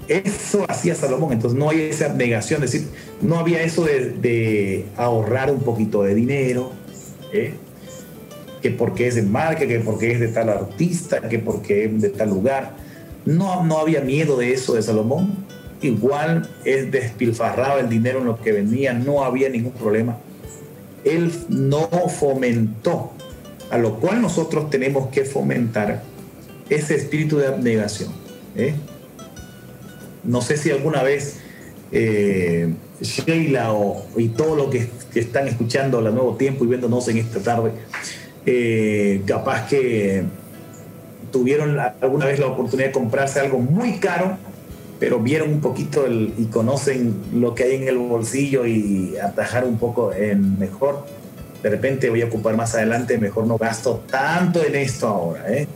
[0.08, 2.88] Eso hacía Salomón, entonces no hay esa abnegación, es decir,
[3.20, 6.72] no había eso de, ahorrar un poquito de dinero,
[7.32, 7.54] ¿eh?
[8.60, 12.10] que porque es de marca, que porque es de tal artista, que porque es de
[12.10, 12.74] tal lugar.
[13.24, 15.44] No, no había miedo de eso de Salomón.
[15.80, 20.16] Igual es despilfarraba el dinero en lo que venía, no había ningún problema.
[21.04, 23.12] Él no fomentó,
[23.70, 26.02] a lo cual nosotros tenemos que fomentar
[26.68, 28.12] ese espíritu de abnegación.
[28.56, 28.74] ¿eh?
[30.24, 31.38] No sé si alguna vez
[31.90, 37.18] eh, Sheila o, y todo lo que, están escuchando a Nuevo Tiempo y viéndonos en
[37.18, 37.72] esta tarde,
[38.46, 40.24] eh, capaz que
[41.30, 44.38] tuvieron alguna vez la oportunidad de comprarse algo muy caro,
[45.02, 49.76] pero vieron un poquito y conocen lo que hay en el bolsillo y atajar un
[49.76, 51.04] poco en mejor.
[51.60, 55.52] De repente voy a ocupar más adelante, mejor no gasto tanto en esto ahora.
[55.52, 55.66] ¿eh?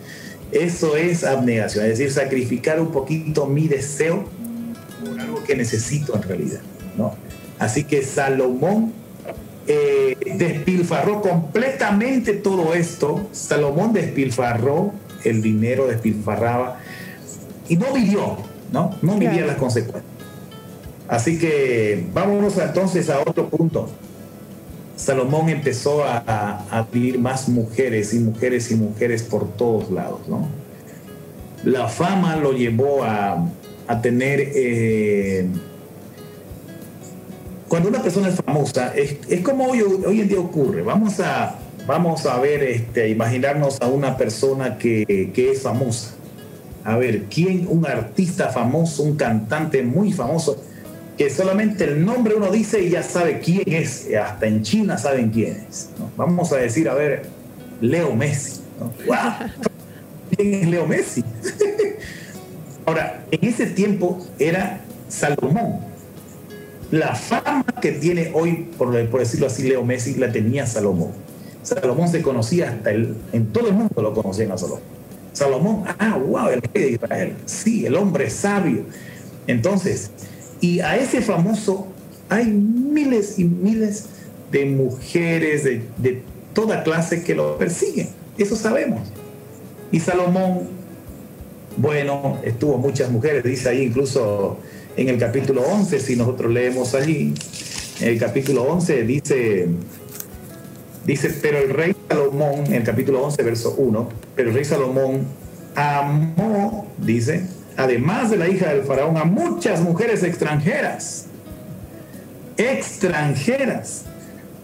[0.52, 4.26] Eso es abnegación, es decir, sacrificar un poquito mi deseo
[5.04, 6.60] por algo que necesito en realidad.
[7.58, 8.92] Así que Salomón
[9.66, 13.28] eh, despilfarró completamente todo esto.
[13.32, 14.92] Salomón despilfarró
[15.24, 16.78] el dinero, despilfarraba
[17.68, 18.90] y no vivió, ¿no?
[19.02, 20.04] No vivía las consecuencias.
[21.08, 23.88] Así que vámonos entonces a otro punto.
[24.96, 26.18] Salomón empezó a,
[26.70, 30.48] a, vivir más mujeres y mujeres y mujeres por todos lados, ¿no?
[31.64, 33.46] La fama lo llevó a,
[33.86, 35.48] a tener eh,
[37.68, 40.82] cuando una persona es famosa, es, es como hoy, hoy, en día ocurre.
[40.82, 46.14] Vamos a, vamos a ver, este, imaginarnos a una persona que, que, es famosa.
[46.86, 47.66] A ver, ¿quién?
[47.68, 50.62] Un artista famoso, un cantante muy famoso,
[51.18, 54.06] que solamente el nombre uno dice y ya sabe quién es.
[54.14, 55.90] Hasta en China saben quién es.
[56.16, 57.22] Vamos a decir, a ver,
[57.80, 58.60] Leo Messi.
[60.36, 61.24] ¿Quién es Leo Messi?
[62.86, 65.86] Ahora, en ese tiempo era Salomón
[66.90, 71.10] la fama que tiene hoy, por, decirlo así, Leo Messi, la tenía Salomón.
[71.62, 74.82] Salomón se conocía hasta el, en todo el mundo lo conocían a Salomón.
[75.36, 78.84] Salomón, ah, wow, el rey de Israel, sí, el hombre sabio.
[79.46, 80.10] Entonces,
[80.62, 81.88] y a ese famoso
[82.30, 84.06] hay miles y miles
[84.50, 86.22] de mujeres de, de
[86.54, 89.12] toda clase que lo persiguen, eso sabemos.
[89.92, 90.68] Y Salomón,
[91.76, 94.56] bueno, estuvo muchas mujeres, dice ahí incluso
[94.96, 97.34] en el capítulo 11, si nosotros leemos allí,
[98.00, 99.68] en el capítulo 11 dice,
[101.06, 105.26] dice, pero el rey Salomón, en el capítulo 11, verso 1, pero el rey Salomón
[105.74, 111.26] amó, dice, además de la hija del faraón, a muchas mujeres extranjeras,
[112.56, 114.04] extranjeras,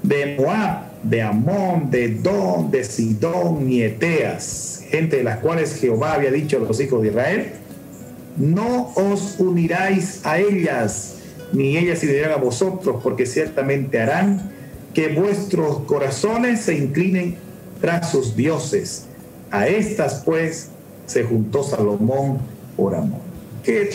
[0.02, 6.30] de Moab, de Amón, de Don, de Sidón, Nieteas, gente de las cuales Jehová había
[6.30, 7.52] dicho a los hijos de Israel,
[8.36, 11.16] no os uniráis a ellas,
[11.52, 14.50] ni ellas se unirán a vosotros, porque ciertamente harán
[14.94, 17.36] que vuestros corazones se inclinen
[17.80, 19.06] tras sus dioses.
[19.50, 20.68] A estas pues
[21.06, 22.38] se juntó Salomón
[22.76, 23.20] por amor.
[23.62, 23.90] Qué,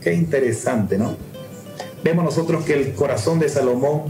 [0.00, 1.16] qué interesante, ¿no?
[2.02, 4.02] Vemos nosotros que el corazón de Salomón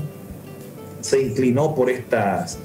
[1.01, 2.59] se inclinó por estas,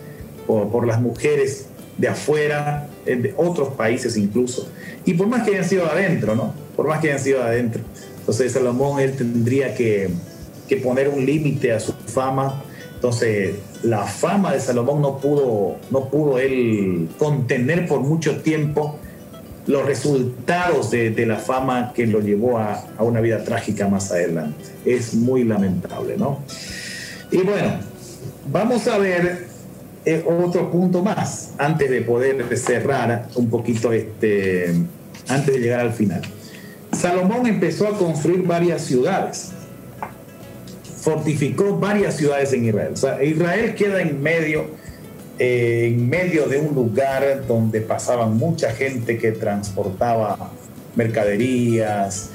[0.46, 4.70] por, por las mujeres de afuera, de otros países incluso,
[5.06, 6.54] y por más que hayan sido adentro, ¿no?
[6.78, 7.82] por más que hayan sido adentro.
[8.20, 10.10] Entonces Salomón, él tendría que,
[10.84, 12.64] poner un límite a su fama.
[12.98, 18.98] Entonces la fama de Salomón no pudo, no pudo él contener por mucho tiempo
[19.68, 24.64] los resultados de, la fama que lo llevó a, una vida trágica más adelante.
[24.84, 26.40] Es muy lamentable, ¿no?
[27.30, 27.74] Y bueno,
[28.52, 29.46] vamos a ver
[30.06, 34.74] eh, otro punto más antes de poder cerrar un poquito este,
[35.28, 36.22] antes de llegar al final.
[36.94, 39.52] Salomón empezó a construir varias ciudades,
[41.08, 42.93] fortificó varias ciudades en Israel.
[43.24, 44.65] Israel queda en medio,
[45.39, 50.52] eh, en medio de un lugar donde pasaban mucha gente que transportaba
[50.98, 52.32] mercaderías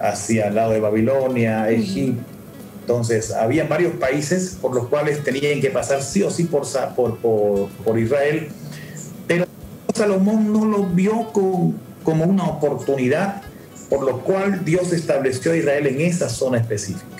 [0.00, 2.20] hacia el lado de Babilonia, Egipto.
[2.80, 7.68] Entonces, había varios países por los cuales tenían que pasar sí o sí por, por,
[7.68, 8.48] por, Israel,
[9.28, 9.46] pero
[9.94, 13.42] Salomón no lo vio como una oportunidad
[13.88, 17.15] por lo cual Dios estableció a Israel en esa zona específica.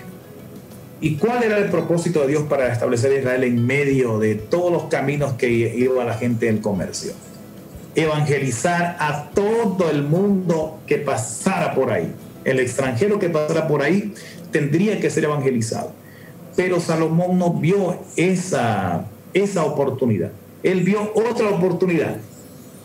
[1.00, 4.84] ¿Y cuál era el propósito de Dios para establecer Israel en medio de todos los
[4.84, 7.12] caminos que iba la gente del comercio?
[7.94, 12.10] Evangelizar a todo el mundo que pasara por ahí.
[12.44, 14.14] El extranjero que pasara por ahí
[14.50, 15.92] tendría que ser evangelizado.
[16.56, 20.30] Pero Salomón no vio esa, esa oportunidad.
[20.62, 22.16] Él vio otra oportunidad.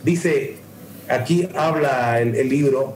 [0.03, 0.55] Dice,
[1.07, 2.95] aquí habla el libro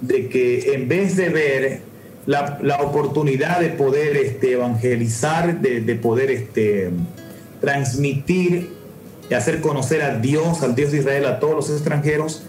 [0.00, 1.80] de que en vez de ver
[2.26, 6.90] la, oportunidad de poder este, evangelizar, de, de poder este,
[7.60, 8.70] transmitir
[9.30, 12.42] y hacer conocer a Dios, al Dios de Israel, a todos los extranjeros,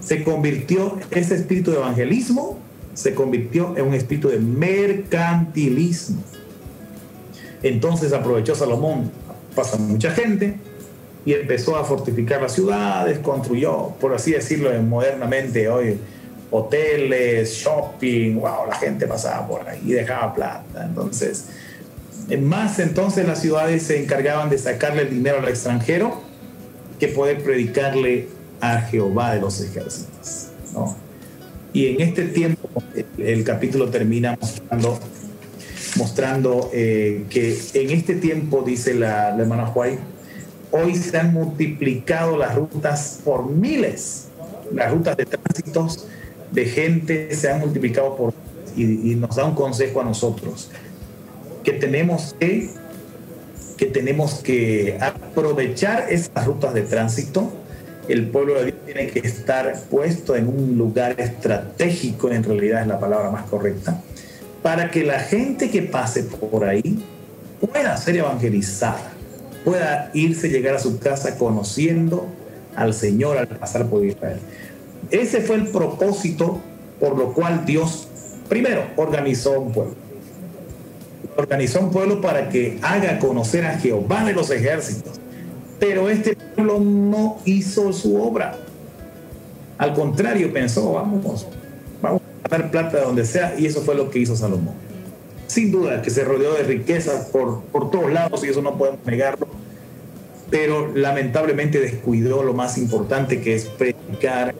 [0.00, 2.58] se convirtió ese espíritu de evangelismo,
[2.94, 6.22] se convirtió en un espíritu de mercantilismo.
[7.62, 9.10] Entonces aprovechó Salomón,
[9.54, 10.54] pasa mucha gente,
[11.24, 15.98] y empezó a fortificar las ciudades, construyó, por así decirlo modernamente hoy,
[16.50, 20.84] hoteles, shopping, wow, la gente pasaba por ahí y dejaba plata.
[20.84, 21.46] Entonces,
[22.40, 26.22] más entonces las ciudades se encargaban de sacarle el dinero al extranjero
[26.98, 28.28] que poder predicarle
[28.60, 30.48] a Jehová de los ejércitos.
[31.72, 32.68] Y en este tiempo
[33.18, 34.98] el, capítulo termina mostrando,
[35.96, 39.98] mostrando eh, que en este tiempo, dice la, hermana Juárez,
[40.70, 44.28] hoy se han multiplicado las rutas por miles,
[44.72, 46.06] las rutas de tránsitos
[46.52, 48.34] de gente se han multiplicado por
[48.76, 50.70] y, y nos da un consejo a nosotros
[51.64, 52.70] que tenemos que
[53.76, 57.52] que tenemos que aprovechar esas rutas de tránsito.
[58.08, 62.86] El pueblo de Dios tiene que estar puesto en un lugar estratégico, en realidad es
[62.86, 64.00] la palabra más correcta,
[64.62, 67.04] para que la gente que pase por ahí
[67.60, 69.12] pueda ser evangelizada,
[69.64, 72.26] pueda irse, llegar a su casa conociendo
[72.76, 74.38] al Señor al pasar por Israel.
[75.10, 76.60] Ese fue el propósito
[77.00, 78.08] por lo cual Dios
[78.48, 79.94] primero organizó un pueblo.
[81.36, 85.20] Organizó un pueblo para que haga conocer a Jehová de los ejércitos.
[85.78, 88.56] Pero este pueblo no hizo su obra.
[89.76, 91.46] Al contrario, pensó, vamos,
[92.00, 94.74] vamos a dar plata de donde sea, y eso fue lo que hizo Salomón.
[95.46, 99.04] Sin duda que se rodeó de riquezas por, por todos lados, y eso no podemos
[99.04, 99.46] negarlo,
[100.48, 104.54] pero lamentablemente descuidó lo más importante que es predicar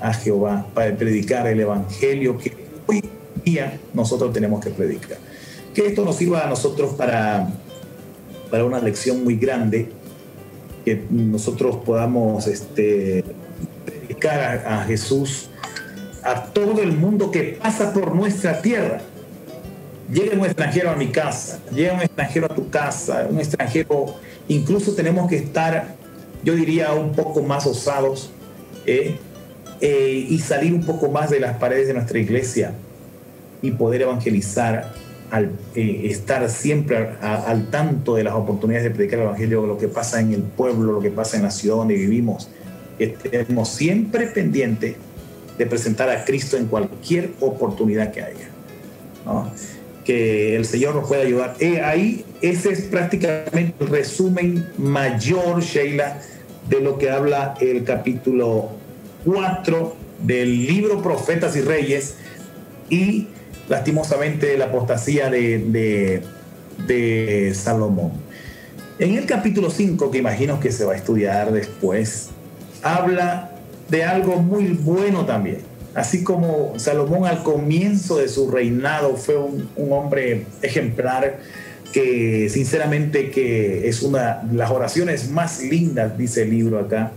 [0.00, 2.52] a, Jehová, para predicar el Evangelio que
[2.86, 3.02] hoy
[3.44, 5.18] día nosotros tenemos que predicar.
[5.74, 7.48] Que esto nos sirva a nosotros para,
[8.50, 9.88] para una lección muy grande,
[10.84, 13.24] que nosotros podamos este,
[13.84, 15.48] predicar a, Jesús
[16.22, 19.00] a todo el mundo que pasa por nuestra tierra.
[20.12, 24.16] Llega un extranjero a mi casa, llega un extranjero a tu casa, un extranjero,
[24.48, 25.94] incluso tenemos que estar,
[26.42, 28.30] yo diría, un poco más osados,
[28.86, 29.16] ¿eh?
[29.80, 32.72] Eh, y salir un poco más de las paredes de nuestra iglesia
[33.60, 34.92] y poder evangelizar,
[35.30, 39.88] al eh, estar siempre al tanto de las oportunidades de predicar el Evangelio, lo que
[39.88, 42.48] pasa en el pueblo, lo que pasa en la ciudad donde vivimos.
[42.98, 44.94] Estemos siempre pendientes
[45.58, 48.48] de presentar a Cristo en cualquier oportunidad que haya.
[50.04, 51.56] Que el Señor nos pueda ayudar.
[51.58, 56.20] Eh, ahí ese es prácticamente el resumen mayor, Sheila,
[56.68, 58.70] de lo que habla el capítulo
[59.24, 62.16] 4 del libro Profetas y Reyes
[62.90, 63.28] y
[63.68, 66.22] lastimosamente la apostasía de,
[67.54, 68.12] Salomón.
[68.98, 72.30] En el capítulo 5, que imagino que se va a estudiar después,
[72.82, 73.50] habla
[73.88, 75.58] de algo muy bueno también.
[75.94, 81.38] Así como Salomón al comienzo de su reinado fue un, un hombre ejemplar,
[81.92, 87.12] que sinceramente que es una de las oraciones más lindas, dice el libro acá,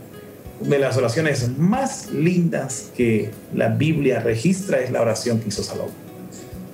[0.60, 5.93] de las oraciones más lindas que la Biblia registra es la oración que hizo Salomón.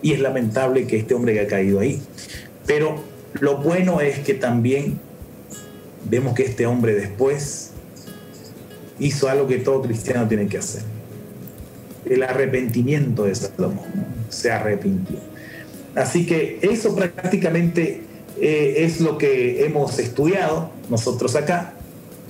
[0.01, 2.01] Y es lamentable que este hombre haya caído ahí.
[2.65, 2.95] Pero
[3.39, 4.99] lo bueno es que también
[6.09, 7.71] vemos que este hombre después
[8.99, 10.83] hizo algo que todo cristiano tiene que hacer.
[12.05, 13.85] El arrepentimiento de Salomón.
[14.29, 15.17] Se arrepintió.
[15.95, 18.01] Así que eso prácticamente
[18.41, 21.75] eh, es lo que hemos estudiado nosotros acá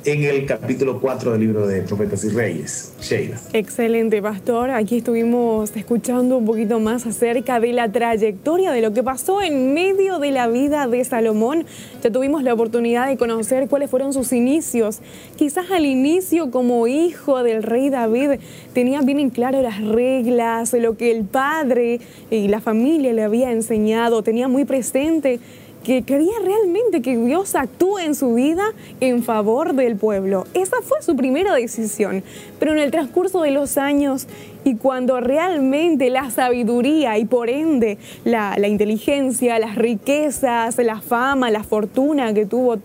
[0.05, 2.93] en el capítulo 4 del libro de Profetas y Reyes.
[3.01, 3.39] Sheila.
[3.53, 4.69] Excelente, pastor.
[4.71, 9.73] Aquí estuvimos escuchando un poquito más acerca de la trayectoria de lo que pasó en
[9.73, 11.65] medio de la vida de Salomón.
[12.03, 14.99] Ya tuvimos la oportunidad de conocer cuáles fueron sus inicios.
[15.37, 18.39] Quizás al inicio como hijo del rey David
[18.73, 21.99] tenía bien en claro las reglas, lo que el padre
[22.29, 25.39] y la familia le había enseñado, tenía muy presente
[25.83, 28.63] que quería realmente que Dios actúe en su vida
[29.01, 30.45] en favor del pueblo.
[30.53, 32.23] Esa fue su primera decisión.
[32.57, 34.27] Pero en el transcurso de los años
[34.63, 41.63] y cuando realmente la sabiduría y por ende la, inteligencia, las riquezas, la fama, la
[41.63, 42.77] fortuna que tuvo,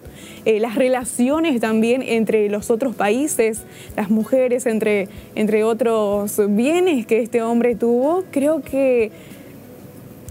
[0.44, 3.62] eh, las relaciones también entre los otros países,
[3.96, 9.12] las mujeres, entre, entre otros bienes que este hombre tuvo, creo que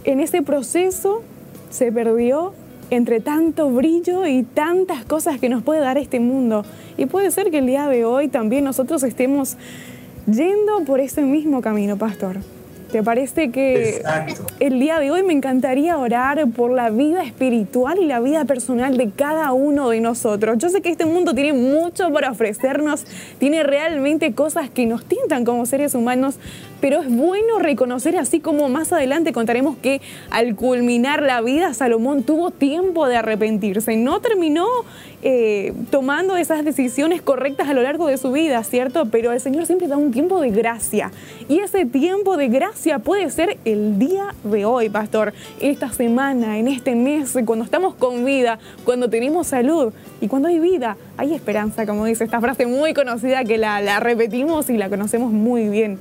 [0.04, 1.22] en ese proceso
[1.78, 2.54] se perdió
[2.90, 6.66] entre tanto brillo y tantas cosas que nos puede dar este mundo.
[6.98, 9.58] Y puede ser que el día de hoy también nosotros estemos
[10.26, 12.38] yendo por ese mismo camino, pastor.
[12.92, 14.02] ¿Te parece que
[14.62, 18.96] el día de hoy me encantaría orar por la vida espiritual y la vida personal
[18.98, 20.58] de cada uno de nosotros?
[20.58, 23.06] Yo sé que este mundo tiene mucho para ofrecernos,
[23.40, 26.40] tiene realmente cosas que nos tintan como seres humanos,
[26.80, 32.24] pero es bueno reconocer, así como más adelante contaremos que al culminar la vida, Salomón
[32.24, 34.66] tuvo tiempo de arrepentirse, no terminó
[35.24, 39.08] eh, tomando esas decisiones correctas a lo largo de su vida, ¿cierto?
[39.08, 41.12] Pero el Señor siempre da un tiempo de gracia
[41.50, 46.68] y ese tiempo de gracia puede ser el día de hoy, pastor, esta semana, en
[46.68, 49.92] este mes, cuando estamos con vida, cuando tenemos salud
[50.22, 54.00] y cuando hay vida, hay esperanza, como dice esta frase muy conocida que la, la
[54.00, 55.98] repetimos y la conocemos muy bien.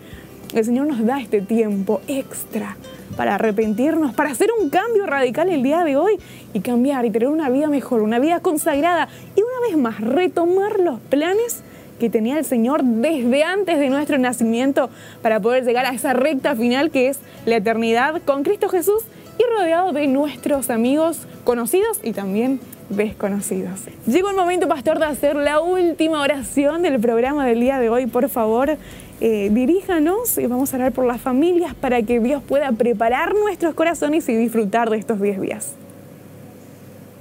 [0.54, 2.76] El Señor nos da este tiempo extra
[3.16, 6.18] para arrepentirnos, para hacer un cambio radical el día de hoy
[6.52, 10.80] y cambiar y tener una vida mejor, una vida consagrada y una vez más retomar
[10.80, 11.62] los planes
[11.98, 14.90] que tenía el Señor desde antes de nuestro nacimiento
[15.22, 19.02] para poder llegar a esa recta final que es la eternidad con Cristo Jesús
[19.38, 23.80] y rodeado de nuestros amigos conocidos y también desconocidos.
[24.06, 28.06] Llegó el momento, pastor, de hacer la última oración del programa del día de hoy.
[28.06, 28.76] Por favor,
[29.20, 33.74] eh, diríjanos y vamos a orar por las familias para que Dios pueda preparar nuestros
[33.74, 35.72] corazones y disfrutar de estos 10 días.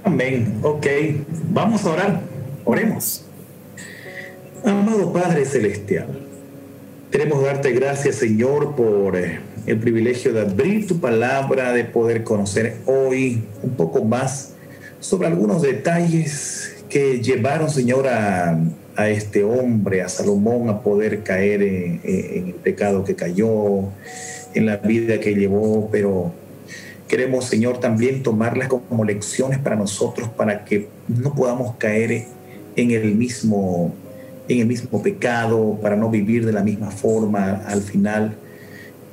[0.04, 0.60] Amén.
[0.62, 0.86] Ok,
[1.50, 2.20] vamos a orar.
[2.64, 3.24] Oremos.
[4.64, 6.08] Amado Padre Celestial,
[7.12, 12.78] queremos darte gracias, Señor, por eh, el privilegio de abrir tu palabra, de poder conocer
[12.86, 14.54] hoy un poco más
[14.98, 18.58] sobre algunos detalles que llevaron, Señor, a
[18.96, 23.90] a este hombre, a Salomón, a poder caer en, el pecado que cayó,
[24.54, 26.32] en la vida que llevó, pero
[27.06, 32.24] queremos, Señor, también tomarlas como lecciones para nosotros, para que no podamos caer
[32.74, 33.94] en el mismo,
[34.48, 38.36] en el mismo pecado, para no vivir de la misma forma al final.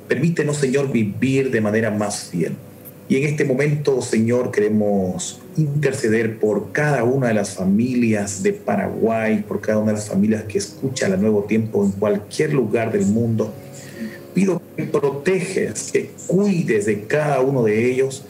[0.08, 2.56] Permítenos, Señor, vivir de manera más fiel.
[3.14, 9.44] Y en este momento, Señor, queremos interceder por cada una de las familias de Paraguay,
[9.46, 13.06] por cada una de las familias que escucha la Nuevo Tiempo en cualquier lugar del
[13.06, 13.54] mundo.
[14.34, 18.24] Pido que proteges, que cuides de cada uno de ellos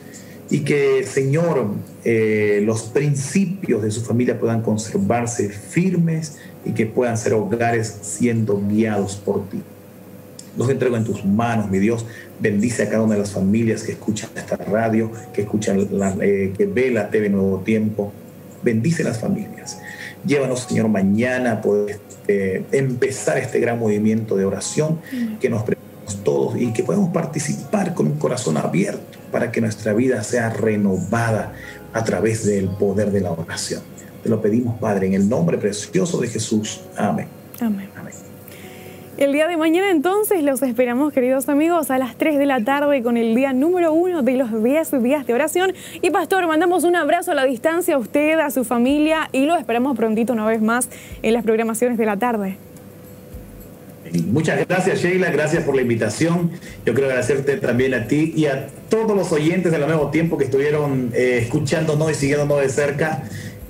[0.50, 1.66] y que, Señor,
[2.04, 8.62] eh, los principios de su familia puedan conservarse firmes y que puedan ser hogares siendo
[8.68, 9.62] guiados por ti.
[10.56, 12.06] Los entrego en tus manos, mi Dios.
[12.40, 16.52] Bendice a cada una de las familias que escuchan esta radio, que escuchan, la, eh,
[16.56, 18.12] que ve la TV Nuevo Tiempo.
[18.62, 19.78] Bendice las familias.
[20.26, 21.98] Llévanos, Señor, mañana a poder
[22.28, 25.00] eh, empezar este gran movimiento de oración,
[25.40, 29.92] que nos preparemos todos y que podamos participar con un corazón abierto para que nuestra
[29.92, 31.52] vida sea renovada
[31.92, 33.82] a través del poder de la oración.
[34.22, 36.80] Te lo pedimos, Padre, en el nombre precioso de Jesús.
[36.96, 37.26] Amén.
[37.60, 37.93] Amén.
[39.16, 43.00] El día de mañana entonces los esperamos, queridos amigos, a las 3 de la tarde
[43.04, 45.72] con el día número uno de los 10 días de oración.
[46.02, 49.54] Y Pastor, mandamos un abrazo a la distancia a usted, a su familia y lo
[49.54, 50.88] esperamos prontito una vez más
[51.22, 52.56] en las programaciones de la tarde.
[54.26, 56.50] Muchas gracias Sheila, gracias por la invitación.
[56.84, 60.36] Yo quiero agradecerte también a ti y a todos los oyentes de la Nuevo Tiempo
[60.38, 63.22] que estuvieron eh, escuchándonos y siguiéndonos de cerca.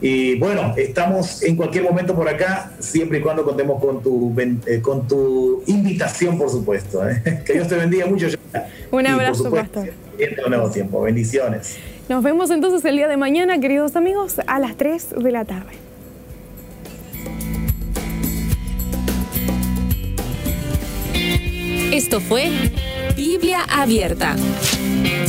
[0.07, 4.83] Y bueno, estamos en cualquier momento por acá, siempre y cuando contemos con tu, eh,
[4.83, 7.09] con tu invitación, por supuesto.
[7.09, 7.23] ¿eh?
[7.47, 8.27] Que Dios te bendiga mucho.
[8.91, 9.95] Un abrazo, Pastor.
[10.19, 11.01] En nuevo tiempo.
[11.01, 11.79] Bendiciones.
[12.11, 15.73] Nos vemos entonces el día de mañana, queridos amigos, a las 3 de la tarde.
[21.95, 22.51] Esto fue
[23.17, 24.37] Biblia Abierta.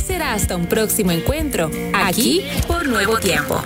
[0.04, 3.64] Será hasta un próximo encuentro, aquí por Nuevo Tiempo.